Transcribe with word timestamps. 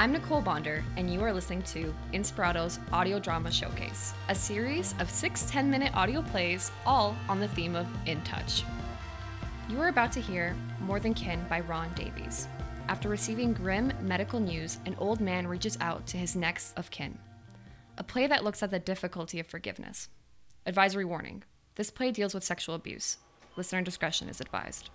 I'm 0.00 0.12
Nicole 0.12 0.40
Bonder, 0.40 0.84
and 0.96 1.12
you 1.12 1.20
are 1.24 1.32
listening 1.32 1.62
to 1.62 1.92
Inspirato's 2.12 2.78
Audio 2.92 3.18
Drama 3.18 3.50
Showcase, 3.50 4.14
a 4.28 4.34
series 4.34 4.94
of 5.00 5.10
six 5.10 5.50
10 5.50 5.68
minute 5.68 5.92
audio 5.92 6.22
plays, 6.22 6.70
all 6.86 7.16
on 7.28 7.40
the 7.40 7.48
theme 7.48 7.74
of 7.74 7.84
In 8.06 8.22
Touch. 8.22 8.62
You 9.68 9.80
are 9.80 9.88
about 9.88 10.12
to 10.12 10.20
hear 10.20 10.54
More 10.82 11.00
Than 11.00 11.14
Kin 11.14 11.44
by 11.50 11.58
Ron 11.58 11.92
Davies. 11.94 12.46
After 12.88 13.08
receiving 13.08 13.52
grim 13.52 13.92
medical 14.02 14.38
news, 14.38 14.78
an 14.86 14.94
old 15.00 15.20
man 15.20 15.48
reaches 15.48 15.76
out 15.80 16.06
to 16.06 16.16
his 16.16 16.36
next 16.36 16.78
of 16.78 16.92
kin. 16.92 17.18
A 17.96 18.04
play 18.04 18.28
that 18.28 18.44
looks 18.44 18.62
at 18.62 18.70
the 18.70 18.78
difficulty 18.78 19.40
of 19.40 19.48
forgiveness. 19.48 20.10
Advisory 20.64 21.04
warning 21.04 21.42
this 21.74 21.90
play 21.90 22.12
deals 22.12 22.34
with 22.34 22.44
sexual 22.44 22.76
abuse. 22.76 23.16
Listener 23.56 23.82
discretion 23.82 24.28
is 24.28 24.40
advised. 24.40 24.90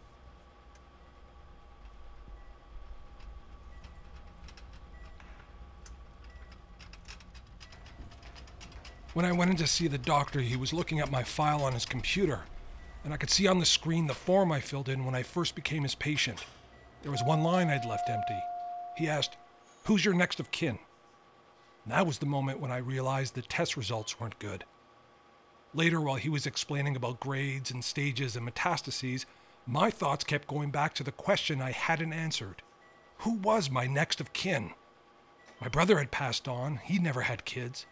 When 9.14 9.26
I 9.26 9.32
went 9.32 9.52
in 9.52 9.58
to 9.58 9.68
see 9.68 9.88
the 9.88 10.00
doctor, 10.00 10.42
he 10.42 10.56
was 10.56 10.74
looking 10.74 11.00
at 11.00 11.12
my 11.12 11.22
file 11.22 11.64
on 11.64 11.74
his 11.74 11.86
computer, 11.86 12.42
and 13.04 13.14
I 13.14 13.18
could 13.18 13.30
see 13.30 13.46
on 13.46 13.60
the 13.60 13.66
screen 13.66 14.08
the 14.08 14.14
form 14.16 14.52
I 14.52 14.60
filled 14.60 14.90
in 14.90 15.06
when 15.06 15.14
I 15.14 15.22
first 15.22 15.54
became 15.54 15.84
his 15.84 15.94
patient. 15.94 16.44
There 17.04 17.12
was 17.12 17.22
one 17.24 17.44
line 17.44 17.70
I'd 17.70 17.86
left 17.86 18.10
empty. 18.10 18.40
He 18.98 19.08
asked, 19.08 19.38
Who's 19.84 20.04
your 20.04 20.16
next 20.16 20.40
of 20.40 20.50
kin? 20.50 20.80
And 21.84 21.94
that 21.94 22.08
was 22.08 22.18
the 22.18 22.26
moment 22.26 22.60
when 22.60 22.72
I 22.72 22.78
realized 22.78 23.36
the 23.36 23.44
test 23.44 23.78
results 23.78 24.20
weren't 24.20 24.40
good. 24.40 24.64
Later, 25.76 26.02
while 26.02 26.16
he 26.16 26.30
was 26.30 26.48
explaining 26.48 26.96
about 26.96 27.20
grades 27.20 27.70
and 27.70 27.84
stages 27.84 28.36
and 28.36 28.50
metastases, 28.50 29.26
my 29.68 29.92
thoughts 29.92 30.24
kept 30.24 30.48
going 30.48 30.72
back 30.72 30.96
to 30.96 31.04
the 31.04 31.12
question 31.12 31.62
I 31.62 31.72
hadn't 31.72 32.14
answered 32.14 32.64
Who 33.20 33.34
was 33.34 33.70
my 33.70 33.86
next 33.86 34.20
of 34.20 34.34
kin? 34.34 34.72
My 35.62 35.68
brother 35.68 36.00
had 36.00 36.10
passed 36.10 36.48
on, 36.48 36.78
he 36.78 36.98
never 36.98 37.22
had 37.22 37.46
kids. 37.46 37.86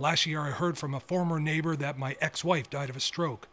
Last 0.00 0.24
year, 0.24 0.40
I 0.40 0.50
heard 0.50 0.78
from 0.78 0.94
a 0.94 0.98
former 0.98 1.38
neighbor 1.38 1.76
that 1.76 1.98
my 1.98 2.16
ex 2.22 2.42
wife 2.42 2.70
died 2.70 2.88
of 2.88 2.96
a 2.96 3.00
stroke. 3.00 3.48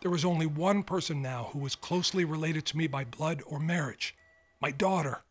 There 0.00 0.10
was 0.10 0.24
only 0.24 0.44
one 0.44 0.82
person 0.82 1.22
now 1.22 1.50
who 1.52 1.60
was 1.60 1.76
closely 1.76 2.24
related 2.24 2.66
to 2.66 2.76
me 2.76 2.88
by 2.88 3.04
blood 3.04 3.44
or 3.46 3.60
marriage 3.60 4.12
my 4.60 4.72
daughter, 4.72 5.22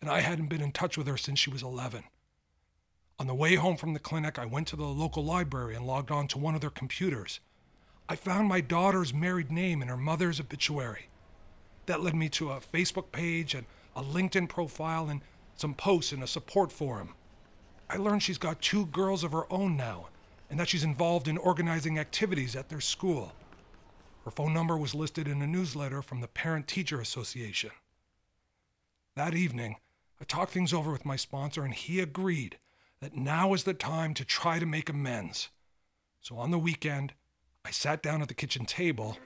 and 0.00 0.08
I 0.08 0.20
hadn't 0.20 0.48
been 0.48 0.62
in 0.62 0.72
touch 0.72 0.96
with 0.96 1.06
her 1.08 1.18
since 1.18 1.38
she 1.38 1.50
was 1.50 1.62
11. 1.62 2.04
On 3.18 3.26
the 3.26 3.34
way 3.34 3.56
home 3.56 3.76
from 3.76 3.92
the 3.92 3.98
clinic, 3.98 4.38
I 4.38 4.46
went 4.46 4.66
to 4.68 4.76
the 4.76 4.84
local 4.84 5.22
library 5.22 5.76
and 5.76 5.86
logged 5.86 6.10
on 6.10 6.26
to 6.28 6.38
one 6.38 6.54
of 6.54 6.62
their 6.62 6.70
computers. 6.70 7.40
I 8.08 8.16
found 8.16 8.48
my 8.48 8.62
daughter's 8.62 9.12
married 9.12 9.52
name 9.52 9.82
in 9.82 9.88
her 9.88 9.96
mother's 9.98 10.40
obituary. 10.40 11.10
That 11.84 12.02
led 12.02 12.14
me 12.14 12.30
to 12.30 12.52
a 12.52 12.60
Facebook 12.60 13.12
page 13.12 13.54
and 13.54 13.66
a 13.94 14.02
LinkedIn 14.02 14.48
profile 14.48 15.10
and 15.10 15.20
some 15.54 15.74
posts 15.74 16.14
in 16.14 16.22
a 16.22 16.26
support 16.26 16.72
forum. 16.72 17.12
I 17.90 17.96
learned 17.96 18.22
she's 18.22 18.38
got 18.38 18.60
two 18.60 18.86
girls 18.86 19.24
of 19.24 19.32
her 19.32 19.50
own 19.52 19.76
now 19.76 20.08
and 20.50 20.58
that 20.60 20.68
she's 20.68 20.84
involved 20.84 21.28
in 21.28 21.38
organizing 21.38 21.98
activities 21.98 22.54
at 22.56 22.68
their 22.68 22.80
school. 22.80 23.32
Her 24.24 24.30
phone 24.30 24.52
number 24.52 24.76
was 24.76 24.94
listed 24.94 25.26
in 25.26 25.40
a 25.40 25.46
newsletter 25.46 26.02
from 26.02 26.20
the 26.20 26.28
Parent 26.28 26.66
Teacher 26.66 27.00
Association. 27.00 27.70
That 29.16 29.34
evening, 29.34 29.76
I 30.20 30.24
talked 30.24 30.52
things 30.52 30.72
over 30.72 30.92
with 30.92 31.04
my 31.04 31.16
sponsor 31.16 31.64
and 31.64 31.74
he 31.74 32.00
agreed 32.00 32.58
that 33.00 33.16
now 33.16 33.54
is 33.54 33.64
the 33.64 33.74
time 33.74 34.14
to 34.14 34.24
try 34.24 34.58
to 34.58 34.66
make 34.66 34.88
amends. 34.88 35.48
So 36.20 36.36
on 36.36 36.50
the 36.50 36.58
weekend, 36.58 37.14
I 37.64 37.70
sat 37.70 38.02
down 38.02 38.22
at 38.22 38.28
the 38.28 38.34
kitchen 38.34 38.66
table 38.66 39.16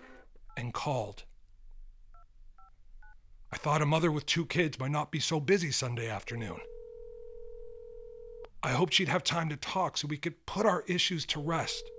and 0.57 0.75
called. 0.75 1.25
I 3.53 3.57
thought 3.57 3.83
a 3.83 3.87
mother 3.87 4.11
with 4.11 4.27
two 4.27 4.47
kids 4.47 4.79
might 4.79 4.91
not 4.91 5.11
be 5.11 5.21
so 5.21 5.41
busy 5.41 5.71
Sunday 5.71 6.09
afternoon. 6.09 6.61
I 8.63 8.71
hoped 8.71 8.95
she'd 8.95 9.09
have 9.09 9.25
time 9.25 9.49
to 9.49 9.57
talk 9.57 9.97
so 9.97 10.07
we 10.07 10.17
could 10.17 10.47
put 10.47 10.67
our 10.67 10.85
issues 10.87 11.27
to 11.27 11.41
rest. 11.41 11.91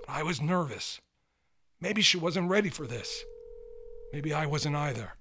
But 0.00 0.12
I 0.12 0.22
was 0.22 0.40
nervous. 0.40 1.00
Maybe 1.80 2.02
she 2.02 2.16
wasn't 2.16 2.50
ready 2.50 2.68
for 2.68 2.86
this. 2.86 3.24
Maybe 4.12 4.32
I 4.32 4.46
wasn't 4.46 4.76
either. 4.76 5.12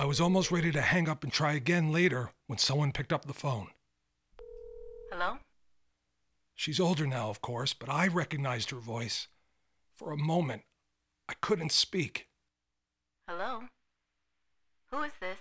I 0.00 0.06
was 0.06 0.20
almost 0.20 0.50
ready 0.50 0.72
to 0.72 0.80
hang 0.80 1.08
up 1.08 1.22
and 1.22 1.32
try 1.32 1.52
again 1.52 1.92
later 1.92 2.30
when 2.46 2.58
someone 2.58 2.92
picked 2.92 3.12
up 3.12 3.24
the 3.24 3.32
phone. 3.32 3.68
Hello? 5.10 5.38
She's 6.56 6.80
older 6.80 7.06
now, 7.06 7.30
of 7.30 7.40
course, 7.40 7.72
but 7.74 7.88
I 7.88 8.06
recognized 8.08 8.70
her 8.70 8.78
voice. 8.78 9.28
For 9.96 10.12
a 10.12 10.16
moment, 10.16 10.62
I 11.28 11.34
couldn't 11.40 11.72
speak. 11.72 12.28
Hello? 13.28 13.64
Who 14.90 15.02
is 15.02 15.12
this? 15.20 15.38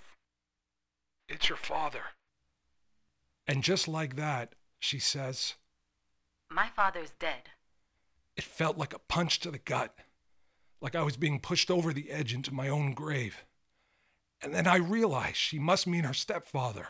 It's 1.44 1.50
your 1.50 1.58
father. 1.58 2.04
And 3.46 3.66
just 3.66 3.90
like 3.90 4.16
that, 4.16 4.54
she 4.80 4.98
says, 4.98 5.56
My 6.50 6.70
father's 6.70 7.12
dead. 7.20 7.50
It 8.38 8.46
felt 8.46 8.78
like 8.78 8.94
a 8.94 9.00
punch 9.00 9.42
to 9.42 9.52
the 9.52 9.58
gut, 9.58 9.94
like 10.80 10.96
I 10.96 11.04
was 11.04 11.18
being 11.18 11.42
pushed 11.42 11.70
over 11.70 11.92
the 11.92 12.12
edge 12.12 12.34
into 12.34 12.54
my 12.54 12.70
own 12.70 12.94
grave. 12.94 13.44
And 14.42 14.54
then 14.56 14.68
I 14.68 14.78
realized 14.78 15.36
she 15.36 15.60
must 15.60 15.86
mean 15.86 16.06
her 16.06 16.14
stepfather, 16.14 16.88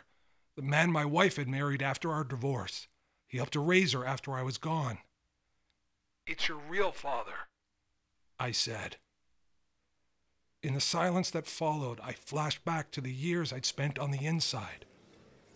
the 0.56 0.62
man 0.62 0.92
my 0.92 1.04
wife 1.04 1.38
had 1.38 1.48
married 1.48 1.82
after 1.82 2.12
our 2.12 2.24
divorce. 2.24 2.88
He 3.28 3.38
helped 3.38 3.54
to 3.54 3.60
raise 3.60 3.94
her 3.94 4.06
after 4.06 4.34
I 4.34 4.44
was 4.44 4.60
gone. 4.60 5.00
It's 6.28 6.48
your 6.48 6.60
real 6.70 6.92
father, 6.92 7.48
I 8.40 8.52
said. 8.52 8.98
In 10.64 10.76
the 10.76 10.80
silence 10.80 11.30
that 11.32 11.46
followed, 11.46 12.00
I 12.02 12.14
flashed 12.14 12.64
back 12.64 12.90
to 12.92 13.02
the 13.02 13.12
years 13.12 13.52
I'd 13.52 13.66
spent 13.66 14.00
on 14.00 14.12
the 14.12 14.26
inside. 14.26 14.86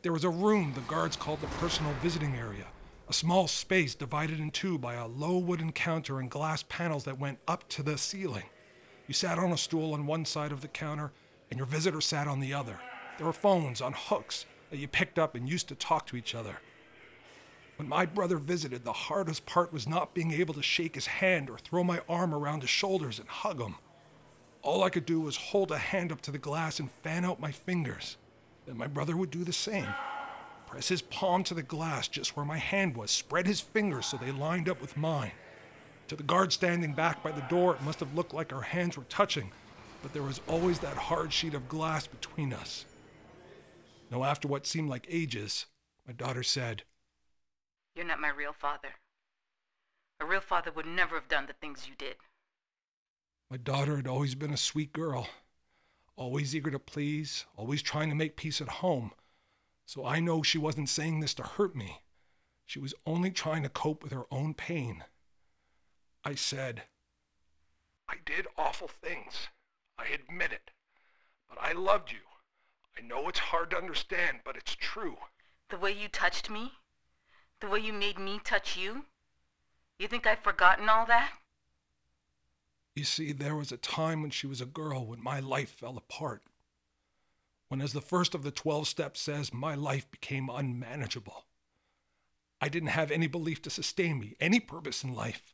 There 0.02 0.12
was 0.12 0.26
a 0.26 0.30
room 0.30 0.74
the 0.76 0.82
guards 0.82 1.16
called 1.16 1.40
the 1.40 1.48
personal 1.48 1.94
visiting 2.04 2.36
area, 2.36 2.66
a 3.08 3.14
small 3.14 3.48
space 3.48 3.96
divided 3.96 4.38
in 4.38 4.52
two 4.52 4.78
by 4.78 4.96
a 4.96 5.08
low 5.08 5.38
wooden 5.38 5.72
counter 5.72 6.20
and 6.20 6.30
glass 6.30 6.66
panels 6.68 7.06
that 7.06 7.18
went 7.18 7.40
up 7.48 7.70
to 7.70 7.84
the 7.84 7.98
ceiling. 7.98 8.44
You 9.08 9.14
sat 9.14 9.40
on 9.40 9.54
a 9.54 9.58
stool 9.58 9.94
on 9.94 10.08
one 10.08 10.26
side 10.26 10.52
of 10.52 10.60
the 10.60 10.68
counter 10.68 11.14
and 11.50 11.58
your 11.58 11.68
visitor 11.68 12.02
sat 12.02 12.28
on 12.28 12.42
the 12.42 12.54
other. 12.54 12.78
There 13.18 13.28
were 13.28 13.32
phones 13.32 13.80
on 13.80 13.94
hooks 13.96 14.46
that 14.72 14.78
you 14.78 14.90
picked 14.90 15.18
up 15.18 15.36
and 15.36 15.48
used 15.48 15.70
to 15.70 15.76
talk 15.76 16.06
to 16.08 16.18
each 16.18 16.36
other. 16.36 16.60
When 17.78 17.88
my 17.88 18.06
brother 18.06 18.36
visited, 18.36 18.84
the 18.84 18.92
hardest 18.92 19.46
part 19.46 19.72
was 19.72 19.88
not 19.88 20.14
being 20.14 20.34
able 20.34 20.54
to 20.56 20.62
shake 20.62 20.96
his 20.96 21.08
hand 21.08 21.50
or 21.50 21.58
throw 21.58 21.86
my 21.86 22.02
arm 22.10 22.34
around 22.34 22.60
his 22.60 22.70
shoulders 22.70 23.20
and 23.20 23.30
hug 23.30 23.62
him. 23.62 23.76
All 24.62 24.84
I 24.84 24.90
could 24.90 25.06
do 25.06 25.20
was 25.20 25.38
hold 25.38 25.72
a 25.72 25.78
hand 25.78 26.12
up 26.12 26.22
to 26.22 26.32
the 26.32 26.38
glass 26.38 26.80
and 26.80 26.92
fan 27.04 27.24
out 27.24 27.40
my 27.40 27.52
fingers. 27.52 28.18
Then 28.66 28.78
my 28.78 28.88
brother 28.88 29.16
would 29.16 29.32
do 29.32 29.44
the 29.44 29.54
same. 29.54 29.88
Press 30.68 30.90
his 30.90 31.02
palm 31.02 31.44
to 31.46 31.54
the 31.54 31.64
glass 31.64 32.08
just 32.08 32.36
where 32.36 32.46
my 32.46 32.58
hand 32.58 32.98
was, 32.98 33.10
spread 33.10 33.48
his 33.48 33.62
fingers 33.62 34.06
so 34.06 34.18
they 34.18 34.32
lined 34.32 34.68
up 34.68 34.82
with 34.82 34.98
mine. 34.98 35.32
To 36.10 36.16
the 36.16 36.24
guard 36.24 36.52
standing 36.52 36.94
back 36.94 37.24
by 37.24 37.32
the 37.32 37.42
door, 37.42 37.76
it 37.76 37.82
must 37.82 38.00
have 38.02 38.14
looked 38.14 38.34
like 38.34 38.52
our 38.54 38.62
hands 38.62 38.98
were 38.98 39.04
touching, 39.06 39.52
but 40.02 40.14
there 40.14 40.24
was 40.24 40.42
always 40.48 40.80
that 40.80 40.98
hard 40.98 41.32
sheet 41.32 41.54
of 41.54 41.70
glass 41.70 42.08
between 42.08 42.54
us. 42.54 42.86
Now, 44.12 44.24
after 44.24 44.48
what 44.48 44.66
seemed 44.66 44.90
like 44.90 45.06
ages, 45.10 45.66
my 46.06 46.14
daughter 46.14 46.44
said, 46.44 46.84
You're 47.96 48.06
not 48.06 48.22
my 48.22 48.30
real 48.30 48.54
father. 48.54 48.96
A 50.20 50.26
real 50.26 50.42
father 50.42 50.72
would 50.72 50.86
never 50.86 51.16
have 51.16 51.28
done 51.28 51.46
the 51.46 51.54
things 51.54 51.88
you 51.88 51.96
did. 51.98 52.16
My 53.50 53.58
daughter 53.58 53.96
had 53.96 54.08
always 54.08 54.36
been 54.36 54.52
a 54.52 54.58
sweet 54.58 54.92
girl, 54.92 55.30
always 56.18 56.54
eager 56.54 56.70
to 56.70 56.80
please, 56.80 57.46
always 57.56 57.82
trying 57.82 58.10
to 58.10 58.16
make 58.16 58.36
peace 58.36 58.60
at 58.60 58.68
home. 58.68 59.12
So 59.86 60.06
I 60.06 60.20
know 60.20 60.44
she 60.44 60.58
wasn't 60.58 60.90
saying 60.90 61.22
this 61.22 61.34
to 61.36 61.44
hurt 61.44 61.74
me. 61.74 62.02
She 62.66 62.80
was 62.80 62.94
only 63.06 63.32
trying 63.32 63.64
to 63.64 63.70
cope 63.70 64.04
with 64.04 64.12
her 64.12 64.26
own 64.30 64.54
pain. 64.54 65.06
I 66.26 66.36
said, 66.36 66.84
I 68.10 68.16
did 68.26 68.48
awful 68.58 68.90
things. 68.90 69.48
I 69.98 70.08
admit 70.08 70.52
it. 70.52 70.72
But 71.48 71.58
I 71.62 71.72
loved 71.72 72.12
you. 72.12 72.18
I 72.98 73.02
know 73.02 73.30
it's 73.30 73.40
hard 73.40 73.70
to 73.72 73.78
understand, 73.78 74.40
but 74.44 74.58
it's 74.58 74.76
true. 74.76 75.16
The 75.70 75.78
way 75.78 75.94
you 75.94 76.10
touched 76.10 76.50
me? 76.50 76.74
The 77.62 77.70
way 77.70 77.80
you 77.80 77.94
made 77.94 78.20
me 78.20 78.42
touch 78.44 78.76
you? 78.76 79.06
You 79.98 80.10
think 80.10 80.28
I've 80.28 80.44
forgotten 80.44 80.90
all 80.90 81.06
that? 81.06 81.32
You 82.98 83.04
see, 83.04 83.32
there 83.32 83.56
was 83.56 83.72
a 83.72 83.78
time 83.78 84.24
when 84.24 84.32
she 84.32 84.48
was 84.48 84.60
a 84.60 84.66
girl 84.66 85.06
when 85.06 85.24
my 85.24 85.40
life 85.40 85.70
fell 85.70 85.98
apart. 85.98 86.42
When, 87.68 87.80
as 87.80 87.94
the 87.94 88.02
first 88.02 88.34
of 88.34 88.42
the 88.42 88.50
12 88.50 88.88
steps 88.88 89.22
says, 89.22 89.54
my 89.54 89.76
life 89.76 90.10
became 90.10 90.50
unmanageable. 90.50 91.46
I 92.60 92.70
didn't 92.70 92.90
have 92.90 93.12
any 93.12 93.28
belief 93.28 93.62
to 93.62 93.70
sustain 93.70 94.20
me, 94.20 94.36
any 94.40 94.60
purpose 94.60 95.04
in 95.04 95.14
life. 95.14 95.54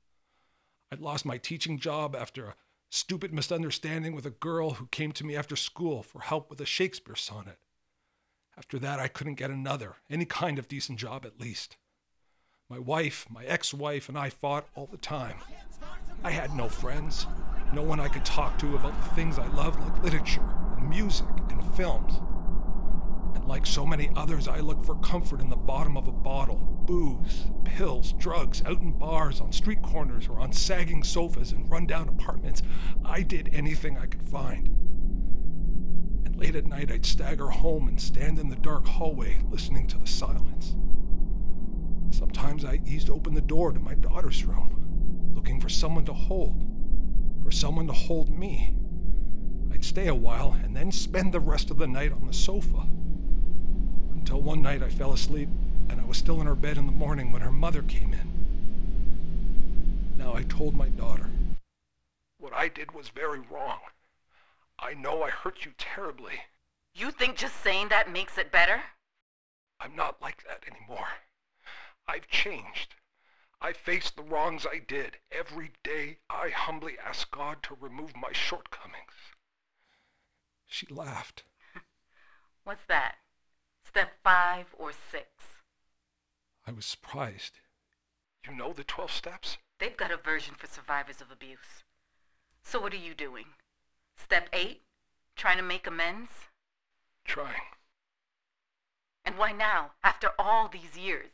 I'd 0.90 1.02
lost 1.02 1.26
my 1.26 1.38
teaching 1.38 1.80
job 1.80 2.16
after 2.16 2.46
a 2.46 2.56
stupid 2.90 3.34
misunderstanding 3.34 4.16
with 4.16 4.26
a 4.26 4.30
girl 4.30 4.76
who 4.76 4.88
came 4.88 5.12
to 5.12 5.26
me 5.26 5.36
after 5.36 5.58
school 5.58 6.02
for 6.02 6.22
help 6.22 6.50
with 6.50 6.62
a 6.62 6.66
Shakespeare 6.66 7.18
sonnet. 7.18 7.60
After 8.58 8.80
that, 8.80 9.02
I 9.02 9.10
couldn't 9.10 9.36
get 9.36 9.52
another, 9.52 9.98
any 10.10 10.24
kind 10.24 10.58
of 10.58 10.70
decent 10.70 10.98
job 10.98 11.26
at 11.26 11.42
least. 11.42 11.76
My 12.70 12.80
wife, 12.80 13.28
my 13.30 13.44
ex 13.44 13.74
wife, 13.74 14.08
and 14.08 14.18
I 14.18 14.30
fought 14.30 14.70
all 14.76 14.86
the 14.86 14.96
time. 14.96 15.40
I 16.24 16.32
had 16.32 16.56
no 16.56 16.70
friends, 16.70 17.28
no 17.74 17.82
one 17.82 18.00
I 18.00 18.08
could 18.08 18.24
talk 18.24 18.58
to 18.60 18.76
about 18.76 19.02
the 19.04 19.10
things 19.16 19.38
I 19.38 19.48
loved, 19.48 19.80
like 19.82 20.04
literature 20.04 20.48
and 20.78 20.90
music, 20.90 21.28
and 21.50 21.76
films. 21.76 22.14
And 23.36 23.46
like 23.46 23.66
so 23.66 23.86
many 23.86 24.10
others, 24.16 24.48
I 24.48 24.60
looked 24.60 24.86
for 24.86 24.96
comfort 24.96 25.42
in 25.42 25.50
the 25.50 25.56
bottom 25.56 25.98
of 25.98 26.08
a 26.08 26.12
bottle 26.12 26.74
booze, 26.86 27.46
pills, 27.64 28.14
drugs, 28.14 28.62
out 28.66 28.82
in 28.82 28.92
bars, 28.92 29.40
on 29.40 29.52
street 29.52 29.82
corners, 29.82 30.28
or 30.28 30.40
on 30.40 30.52
sagging 30.52 31.04
sofas 31.04 31.52
in 31.52 31.68
rundown 31.68 32.10
apartments. 32.10 32.62
I 33.06 33.22
did 33.22 33.50
anything 33.54 33.98
I 33.98 34.06
could 34.06 34.24
find. 34.24 34.68
And 36.26 36.36
late 36.36 36.56
at 36.56 36.66
night, 36.66 36.92
I'd 36.92 37.06
stagger 37.06 37.50
home 37.50 37.88
and 37.88 38.00
stand 38.00 38.38
in 38.38 38.50
the 38.50 38.56
dark 38.56 38.86
hallway 38.86 39.40
listening 39.50 39.88
to 39.88 39.98
the 39.98 40.08
silence. 40.08 40.76
Sometimes 42.12 42.66
I 42.66 42.82
eased 42.86 43.10
open 43.10 43.34
the 43.34 43.42
door 43.42 43.72
to 43.72 43.80
my 43.80 43.96
daughter's 43.96 44.44
room, 44.44 44.83
looking 45.44 45.60
for 45.60 45.68
someone 45.68 46.06
to 46.06 46.14
hold, 46.14 46.64
for 47.44 47.52
someone 47.52 47.86
to 47.86 47.92
hold 47.92 48.30
me. 48.30 48.74
I'd 49.74 49.84
stay 49.84 50.08
a 50.08 50.16
while 50.16 50.54
and 50.64 50.74
then 50.74 50.90
spend 50.90 51.34
the 51.34 51.42
rest 51.42 51.70
of 51.70 51.78
the 51.78 51.86
night 51.86 52.14
on 52.14 52.26
the 52.26 52.34
sofa. 52.34 52.88
Until 54.14 54.42
one 54.42 54.62
night 54.62 54.82
I 54.82 54.88
fell 54.88 55.12
asleep 55.12 55.50
and 55.90 56.00
I 56.00 56.06
was 56.06 56.18
still 56.18 56.40
in 56.40 56.48
her 56.48 56.56
bed 56.56 56.78
in 56.78 56.86
the 56.86 56.94
morning 56.94 57.34
when 57.34 57.42
her 57.42 57.52
mother 57.52 57.82
came 57.82 58.14
in. 58.14 58.30
Now 60.18 60.34
I 60.34 60.44
told 60.44 60.76
my 60.76 60.88
daughter, 60.88 61.30
What 62.40 62.54
I 62.54 62.70
did 62.70 62.94
was 62.94 63.10
very 63.10 63.42
wrong. 63.52 63.80
I 64.80 64.94
know 64.94 65.24
I 65.24 65.30
hurt 65.30 65.66
you 65.66 65.74
terribly. 65.78 66.40
You 66.96 67.12
think 67.12 67.36
just 67.36 67.62
saying 67.62 67.90
that 67.90 68.10
makes 68.10 68.38
it 68.38 68.50
better? 68.50 68.82
I'm 69.82 69.94
not 69.94 70.22
like 70.22 70.46
that 70.48 70.64
anymore. 70.72 71.10
I've 72.08 72.30
changed. 72.30 72.96
I 73.66 73.72
face 73.72 74.10
the 74.10 74.24
wrongs 74.24 74.66
I 74.70 74.80
did. 74.80 75.20
Every 75.32 75.72
day 75.86 76.18
I 76.30 76.50
humbly 76.50 76.98
ask 77.00 77.32
God 77.32 77.64
to 77.64 77.78
remove 77.80 78.14
my 78.14 78.34
shortcomings. 78.34 79.14
She 80.68 80.86
laughed. 80.88 81.46
What's 82.66 82.84
that? 82.90 83.16
Step 83.88 84.12
five 84.22 84.66
or 84.78 84.92
six? 84.92 85.28
I 86.68 86.74
was 86.74 86.86
surprised. 86.86 87.60
You 88.46 88.54
know 88.54 88.74
the 88.74 88.84
12 88.84 89.12
steps? 89.12 89.58
They've 89.80 89.96
got 89.96 90.12
a 90.12 90.18
version 90.18 90.56
for 90.58 90.68
survivors 90.68 91.22
of 91.22 91.32
abuse. 91.32 91.86
So 92.64 92.82
what 92.82 92.94
are 92.94 92.98
you 92.98 93.14
doing? 93.14 93.46
Step 94.18 94.50
eight? 94.52 94.82
Trying 95.38 95.58
to 95.58 95.64
make 95.64 95.88
amends? 95.88 96.32
Trying. 97.24 97.72
And 99.24 99.38
why 99.38 99.54
now, 99.54 99.92
after 100.04 100.32
all 100.38 100.68
these 100.68 100.98
years? 100.98 101.32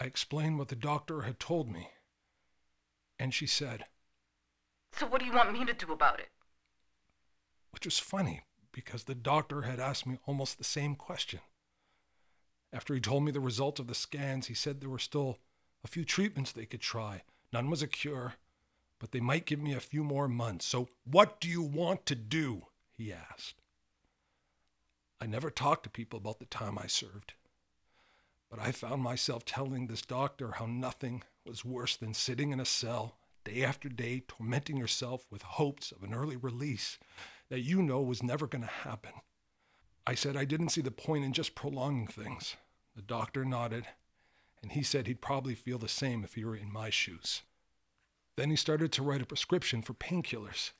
I 0.00 0.04
explained 0.04 0.58
what 0.58 0.68
the 0.68 0.76
doctor 0.76 1.22
had 1.22 1.38
told 1.38 1.70
me. 1.70 1.90
And 3.18 3.32
she 3.32 3.46
said, 3.46 3.86
So 4.92 5.06
what 5.06 5.20
do 5.20 5.26
you 5.26 5.32
want 5.32 5.52
me 5.52 5.64
to 5.64 5.72
do 5.72 5.92
about 5.92 6.20
it? 6.20 6.30
Which 7.70 7.86
was 7.86 7.98
funny 7.98 8.42
because 8.72 9.04
the 9.04 9.14
doctor 9.14 9.62
had 9.62 9.78
asked 9.78 10.06
me 10.06 10.18
almost 10.26 10.58
the 10.58 10.64
same 10.64 10.96
question. 10.96 11.40
After 12.72 12.92
he 12.92 13.00
told 13.00 13.22
me 13.24 13.30
the 13.30 13.40
results 13.40 13.78
of 13.78 13.86
the 13.86 13.94
scans, 13.94 14.48
he 14.48 14.54
said 14.54 14.80
there 14.80 14.88
were 14.88 14.98
still 14.98 15.38
a 15.84 15.88
few 15.88 16.04
treatments 16.04 16.50
they 16.50 16.66
could 16.66 16.80
try. 16.80 17.22
None 17.52 17.70
was 17.70 17.82
a 17.82 17.86
cure, 17.86 18.34
but 18.98 19.12
they 19.12 19.20
might 19.20 19.46
give 19.46 19.60
me 19.60 19.74
a 19.74 19.80
few 19.80 20.02
more 20.02 20.26
months. 20.26 20.66
So, 20.66 20.88
what 21.04 21.40
do 21.40 21.48
you 21.48 21.62
want 21.62 22.04
to 22.06 22.16
do? 22.16 22.66
he 22.90 23.12
asked. 23.12 23.60
I 25.20 25.26
never 25.26 25.50
talked 25.50 25.84
to 25.84 25.90
people 25.90 26.18
about 26.18 26.40
the 26.40 26.46
time 26.46 26.78
I 26.78 26.86
served, 26.86 27.34
but 28.54 28.64
I 28.64 28.70
found 28.70 29.02
myself 29.02 29.44
telling 29.44 29.88
this 29.88 30.02
doctor 30.02 30.52
how 30.52 30.66
nothing 30.66 31.24
was 31.44 31.64
worse 31.64 31.96
than 31.96 32.14
sitting 32.14 32.52
in 32.52 32.60
a 32.60 32.64
cell 32.64 33.16
day 33.44 33.64
after 33.64 33.88
day, 33.88 34.22
tormenting 34.28 34.76
yourself 34.76 35.26
with 35.28 35.42
hopes 35.42 35.90
of 35.90 36.04
an 36.04 36.14
early 36.14 36.36
release 36.36 36.96
that 37.50 37.62
you 37.64 37.82
know 37.82 38.00
was 38.00 38.22
never 38.22 38.46
going 38.46 38.62
to 38.62 38.68
happen. 38.68 39.10
I 40.06 40.14
said 40.14 40.36
I 40.36 40.44
didn't 40.44 40.68
see 40.68 40.82
the 40.82 40.92
point 40.92 41.24
in 41.24 41.32
just 41.32 41.56
prolonging 41.56 42.06
things. 42.06 42.54
The 42.94 43.02
doctor 43.02 43.44
nodded, 43.44 43.86
and 44.62 44.70
he 44.70 44.84
said 44.84 45.08
he'd 45.08 45.20
probably 45.20 45.56
feel 45.56 45.78
the 45.78 45.88
same 45.88 46.22
if 46.22 46.34
he 46.34 46.44
were 46.44 46.54
in 46.54 46.72
my 46.72 46.90
shoes. 46.90 47.42
Then 48.36 48.50
he 48.50 48.56
started 48.56 48.92
to 48.92 49.02
write 49.02 49.22
a 49.22 49.26
prescription 49.26 49.82
for 49.82 49.94
painkillers, 49.94 50.70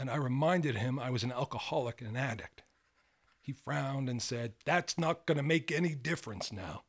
and 0.00 0.10
I 0.10 0.16
reminded 0.16 0.74
him 0.74 0.98
I 0.98 1.10
was 1.10 1.22
an 1.22 1.30
alcoholic 1.30 2.00
and 2.00 2.10
an 2.10 2.16
addict. 2.16 2.64
He 3.42 3.52
frowned 3.52 4.08
and 4.08 4.22
said, 4.22 4.54
That's 4.64 4.96
not 4.96 5.26
going 5.26 5.36
to 5.36 5.42
make 5.42 5.72
any 5.72 5.96
difference 5.96 6.52
now. 6.52 6.84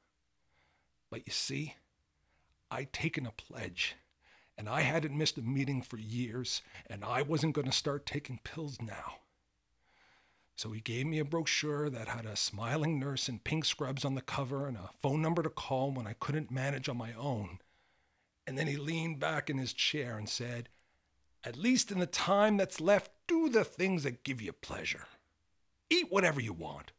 But 1.10 1.26
you 1.26 1.34
see, 1.34 1.76
I'd 2.70 2.94
taken 2.94 3.26
a 3.26 3.32
pledge, 3.32 3.96
and 4.56 4.70
I 4.70 4.82
hadn't 4.82 5.18
missed 5.18 5.38
a 5.40 5.42
meeting 5.42 5.82
for 5.82 5.98
years, 5.98 6.62
and 6.88 7.04
I 7.04 7.24
wasn't 7.24 7.56
going 7.56 7.66
to 7.66 7.72
start 7.72 8.06
taking 8.06 8.40
pills 8.44 8.78
now. 8.80 9.16
So 10.56 10.72
he 10.72 10.82
gave 10.82 11.08
me 11.08 11.18
a 11.18 11.26
brochure 11.26 11.90
that 11.90 12.08
had 12.08 12.28
a 12.28 12.36
smiling 12.36 13.00
nurse 13.00 13.28
in 13.28 13.40
pink 13.40 13.66
scrubs 13.66 14.06
on 14.06 14.14
the 14.14 14.22
cover 14.22 14.68
and 14.68 14.78
a 14.78 14.92
phone 15.02 15.22
number 15.22 15.42
to 15.42 15.50
call 15.50 15.92
when 15.92 16.06
I 16.06 16.14
couldn't 16.14 16.52
manage 16.52 16.88
on 16.88 16.98
my 16.98 17.14
own. 17.14 17.58
And 18.46 18.58
then 18.58 18.68
he 18.68 18.78
leaned 18.78 19.20
back 19.20 19.50
in 19.50 19.58
his 19.58 19.74
chair 19.74 20.18
and 20.18 20.30
said, 20.30 20.70
At 21.44 21.58
least 21.58 21.92
in 21.92 21.98
the 21.98 22.06
time 22.06 22.58
that's 22.58 22.80
left, 22.80 23.12
do 23.28 23.50
the 23.50 23.64
things 23.64 24.04
that 24.04 24.24
give 24.24 24.42
you 24.42 24.54
pleasure. 24.54 25.08
Eat 25.94 26.12
whatever 26.12 26.42
you 26.42 26.54
want. 26.54 26.92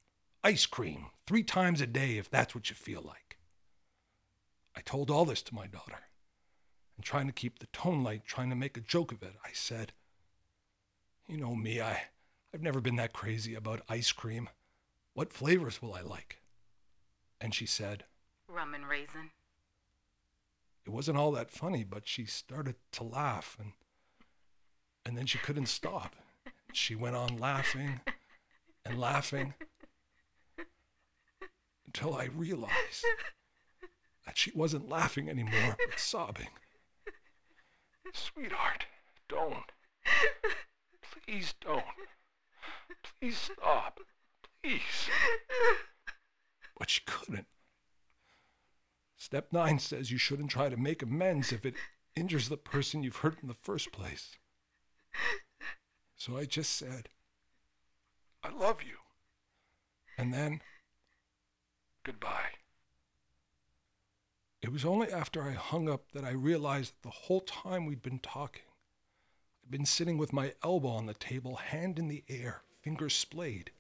Ice 0.45 0.67
cream, 0.67 1.07
three 1.27 1.43
times 1.43 1.81
a 1.81 1.87
day 1.87 2.17
if 2.17 2.31
that's 2.31 2.55
what 2.55 2.71
you 2.71 2.77
feel 2.77 3.03
like. 3.05 3.39
I 4.77 4.83
told 4.83 5.11
all 5.11 5.25
this 5.25 5.43
to 5.43 5.55
my 5.55 5.67
daughter. 5.67 5.99
And 6.97 7.05
trying 7.05 7.27
to 7.27 7.33
keep 7.33 7.59
the 7.59 7.67
tone 7.67 8.05
light, 8.05 8.23
trying 8.25 8.51
to 8.51 8.57
make 8.57 8.77
a 8.77 8.81
joke 8.81 9.11
of 9.11 9.21
it, 9.25 9.35
I 9.45 9.49
said, 9.53 9.95
You 11.27 11.39
know 11.39 11.57
me, 11.57 11.81
I, 11.81 12.03
I've 12.55 12.63
never 12.63 12.81
been 12.81 12.95
that 12.95 13.13
crazy 13.13 13.57
about 13.57 13.81
ice 13.89 14.13
cream. 14.13 14.49
What 15.15 15.33
flavors 15.33 15.83
will 15.83 15.93
I 15.93 16.03
like? 16.03 16.39
And 17.41 17.53
she 17.53 17.67
said, 17.67 18.05
Rum 18.47 18.75
and 18.75 18.89
raisin. 18.89 19.31
It 20.87 20.91
wasn't 20.91 21.19
all 21.19 21.33
that 21.33 21.51
funny, 21.51 21.83
but 21.83 22.07
she 22.07 22.27
started 22.27 22.77
to 22.93 23.03
laugh 23.03 23.57
and 23.59 23.73
and 25.05 25.19
then 25.19 25.27
she 25.27 25.39
couldn't 25.39 25.67
stop. 25.67 26.15
She 26.73 26.95
went 26.95 27.17
on 27.17 27.39
laughing 27.39 28.01
and 28.85 29.01
laughing 29.01 29.55
until 31.87 32.15
I 32.15 32.27
realized 32.27 33.05
that 34.27 34.37
she 34.37 34.53
wasn't 34.55 34.89
laughing 34.89 35.29
anymore, 35.29 35.77
but 35.89 35.99
sobbing. 35.99 36.49
Sweetheart, 38.13 38.87
don't. 39.29 39.73
Please 41.27 41.55
don't. 41.61 41.85
Please 43.21 43.39
stop. 43.39 44.01
Please. 44.63 45.09
But 46.79 46.91
she 46.91 47.01
couldn't. 47.07 47.47
Step 49.17 49.53
nine 49.53 49.79
says 49.79 50.11
you 50.11 50.19
shouldn't 50.19 50.51
try 50.51 50.69
to 50.69 50.77
make 50.77 51.03
amends 51.03 51.53
if 51.53 51.65
it 51.65 51.75
injures 52.15 52.49
the 52.49 52.57
person 52.57 53.03
you've 53.03 53.17
hurt 53.17 53.39
in 53.41 53.49
the 53.49 53.55
first 53.55 53.91
place. 53.91 54.37
So 56.17 56.37
I 56.37 56.45
just 56.45 56.73
said, 56.77 57.09
I 58.45 58.51
love 58.51 58.83
you. 58.83 58.97
And 60.19 60.33
then, 60.33 60.61
goodbye. 62.05 62.51
It 64.61 64.71
was 64.71 64.85
only 64.85 65.11
after 65.11 65.43
I 65.43 65.53
hung 65.53 65.89
up 65.89 66.13
that 66.13 66.25
I 66.25 66.31
realized 66.31 66.93
that 66.93 67.03
the 67.03 67.15
whole 67.27 67.41
time 67.41 67.87
we'd 67.87 68.03
been 68.03 68.19
talking, 68.19 68.63
I'd 69.65 69.71
been 69.71 69.87
sitting 69.87 70.19
with 70.19 70.33
my 70.33 70.53
elbow 70.63 70.91
on 70.91 71.07
the 71.07 71.15
table, 71.15 71.57
hand 71.57 71.99
in 71.99 72.09
the 72.09 72.23
air, 72.29 72.63
fingers 72.83 73.15
splayed, 73.15 73.71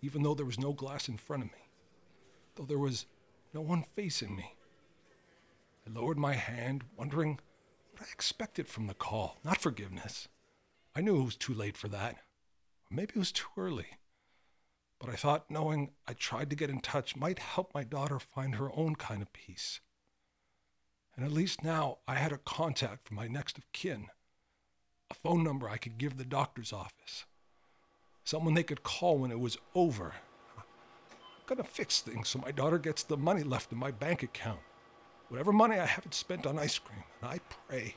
even 0.00 0.22
though 0.22 0.34
there 0.34 0.46
was 0.46 0.58
no 0.58 0.72
glass 0.72 1.08
in 1.08 1.18
front 1.18 1.42
of 1.44 1.52
me, 1.52 1.68
though 2.56 2.64
there 2.64 2.78
was 2.78 3.06
no 3.52 3.60
one 3.60 3.82
facing 3.82 4.34
me. 4.34 4.54
I 5.86 5.98
lowered 5.98 6.18
my 6.18 6.34
hand, 6.34 6.84
wondering 6.96 7.38
what 7.92 8.02
I 8.02 8.12
expected 8.12 8.66
from 8.66 8.86
the 8.86 8.94
call, 8.94 9.38
not 9.44 9.60
forgiveness. 9.60 10.28
I 10.96 11.02
knew 11.02 11.20
it 11.20 11.24
was 11.24 11.36
too 11.36 11.54
late 11.54 11.76
for 11.76 11.88
that. 11.88 12.16
Maybe 12.90 13.12
it 13.14 13.18
was 13.18 13.32
too 13.32 13.46
early. 13.56 13.86
But 14.98 15.10
I 15.10 15.14
thought 15.14 15.50
knowing 15.50 15.92
I 16.08 16.12
tried 16.12 16.50
to 16.50 16.56
get 16.56 16.70
in 16.70 16.80
touch 16.80 17.16
might 17.16 17.38
help 17.38 17.72
my 17.72 17.84
daughter 17.84 18.18
find 18.18 18.56
her 18.56 18.70
own 18.76 18.96
kind 18.96 19.22
of 19.22 19.32
peace. 19.32 19.80
And 21.16 21.24
at 21.24 21.32
least 21.32 21.62
now 21.62 21.98
I 22.08 22.16
had 22.16 22.32
a 22.32 22.38
contact 22.38 23.06
for 23.06 23.14
my 23.14 23.28
next 23.28 23.58
of 23.58 23.70
kin, 23.72 24.06
a 25.10 25.14
phone 25.14 25.44
number 25.44 25.68
I 25.68 25.76
could 25.76 25.98
give 25.98 26.16
the 26.16 26.24
doctor's 26.24 26.72
office, 26.72 27.24
someone 28.24 28.54
they 28.54 28.62
could 28.62 28.82
call 28.82 29.18
when 29.18 29.30
it 29.30 29.40
was 29.40 29.56
over. 29.74 30.14
I'm 30.56 30.64
gonna 31.46 31.64
fix 31.64 32.00
things 32.00 32.28
so 32.28 32.38
my 32.38 32.50
daughter 32.50 32.78
gets 32.78 33.02
the 33.02 33.16
money 33.16 33.42
left 33.42 33.72
in 33.72 33.78
my 33.78 33.90
bank 33.90 34.22
account, 34.22 34.60
whatever 35.28 35.52
money 35.52 35.78
I 35.78 35.86
haven't 35.86 36.14
spent 36.14 36.46
on 36.46 36.58
ice 36.58 36.78
cream, 36.78 37.04
and 37.20 37.30
I 37.30 37.40
pray 37.68 37.94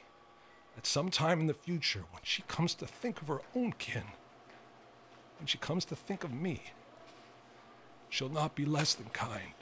that 0.75 0.85
sometime 0.85 1.39
in 1.39 1.47
the 1.47 1.53
future, 1.53 2.05
when 2.11 2.23
she 2.23 2.43
comes 2.43 2.73
to 2.75 2.87
think 2.87 3.21
of 3.21 3.27
her 3.27 3.41
own 3.55 3.73
kin, 3.73 4.03
when 5.43 5.47
she 5.49 5.57
comes 5.57 5.83
to 5.83 5.93
think 5.93 6.23
of 6.23 6.31
me, 6.31 6.61
she'll 8.07 8.29
not 8.29 8.55
be 8.55 8.63
less 8.63 8.93
than 8.93 9.09
kind. 9.09 9.53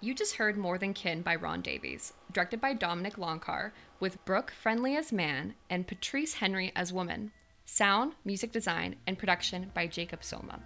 You 0.00 0.14
just 0.14 0.36
heard 0.36 0.56
More 0.56 0.78
Than 0.78 0.94
Kin 0.94 1.22
by 1.22 1.34
Ron 1.34 1.60
Davies, 1.60 2.12
directed 2.32 2.60
by 2.60 2.72
Dominik 2.72 3.16
Loncar, 3.16 3.72
with 3.98 4.24
Brooke 4.24 4.52
Friendly 4.52 4.94
as 4.94 5.10
man 5.10 5.54
and 5.68 5.88
Patrice 5.88 6.34
Henry 6.34 6.70
as 6.76 6.92
woman. 6.92 7.32
Sound, 7.64 8.12
music 8.24 8.52
design, 8.52 8.94
and 9.08 9.18
production 9.18 9.72
by 9.74 9.88
Jacob 9.88 10.22
Soma. 10.22 10.60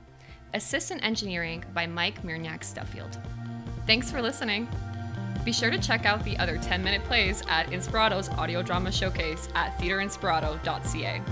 Assistant 0.52 1.02
engineering 1.02 1.64
by 1.72 1.86
Mike 1.86 2.22
Mernieks-Duffield. 2.22 3.18
Thanks 3.86 4.10
for 4.10 4.20
listening. 4.20 4.68
Be 5.44 5.52
sure 5.52 5.70
to 5.70 5.78
check 5.78 6.06
out 6.06 6.24
the 6.24 6.38
other 6.38 6.56
10 6.56 6.82
minute 6.82 7.04
plays 7.04 7.42
at 7.48 7.66
Inspirato's 7.66 8.30
audio 8.30 8.62
drama 8.62 8.90
showcase 8.90 9.48
at 9.54 9.76
theaterinspirato.ca. 9.78 11.22